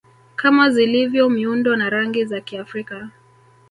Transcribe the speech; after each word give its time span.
kama 0.35 0.69
zilivyo 0.69 1.29
miundo 1.29 1.75
na 1.75 1.89
rangi 1.89 2.25
za 2.25 2.41
Kiafrika 2.41 3.09